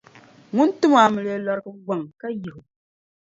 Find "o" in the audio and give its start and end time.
0.97-1.01, 2.57-2.59